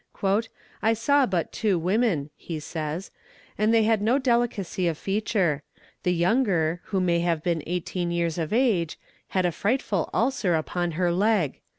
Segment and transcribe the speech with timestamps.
[0.81, 3.11] "I saw but two women," he says,
[3.55, 5.61] "and they had no delicacy of feature;
[6.01, 10.93] the younger, who may have been eighteen years of age, had a frightful ulcer upon
[10.93, 11.59] her leg.